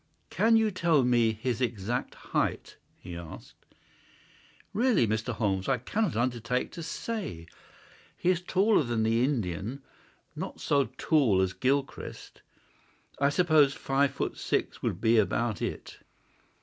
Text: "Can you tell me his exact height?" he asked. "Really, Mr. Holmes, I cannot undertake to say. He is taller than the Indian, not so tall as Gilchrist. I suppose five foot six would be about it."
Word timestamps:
"Can 0.31 0.57
you 0.57 0.71
tell 0.71 1.03
me 1.03 1.31
his 1.31 1.61
exact 1.61 2.15
height?" 2.15 2.77
he 2.97 3.15
asked. 3.15 3.53
"Really, 4.73 5.05
Mr. 5.05 5.31
Holmes, 5.31 5.69
I 5.69 5.77
cannot 5.77 6.15
undertake 6.15 6.71
to 6.71 6.81
say. 6.81 7.45
He 8.17 8.31
is 8.31 8.41
taller 8.41 8.81
than 8.81 9.03
the 9.03 9.23
Indian, 9.23 9.83
not 10.35 10.59
so 10.59 10.85
tall 10.97 11.39
as 11.39 11.53
Gilchrist. 11.53 12.41
I 13.19 13.29
suppose 13.29 13.75
five 13.75 14.09
foot 14.09 14.37
six 14.39 14.81
would 14.81 14.99
be 15.01 15.19
about 15.19 15.61
it." 15.61 15.99